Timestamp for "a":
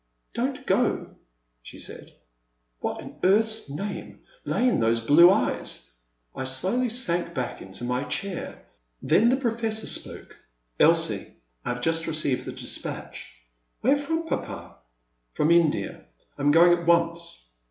12.47-12.51